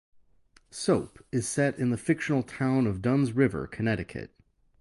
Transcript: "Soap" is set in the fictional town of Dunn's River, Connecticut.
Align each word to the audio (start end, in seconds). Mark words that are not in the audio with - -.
"Soap" 0.71 1.23
is 1.31 1.47
set 1.47 1.77
in 1.77 1.91
the 1.91 1.95
fictional 1.95 2.41
town 2.41 2.87
of 2.87 3.03
Dunn's 3.03 3.33
River, 3.33 3.67
Connecticut. 3.67 4.33